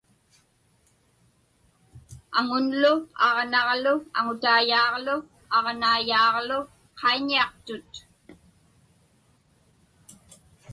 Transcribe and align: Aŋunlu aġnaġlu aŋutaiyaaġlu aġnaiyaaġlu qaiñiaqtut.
Aŋunlu 2.37 2.93
aġnaġlu 3.25 3.93
aŋutaiyaaġlu 4.17 5.15
aġnaiyaaġlu 5.55 6.59
qaiñiaqtut. 6.99 7.89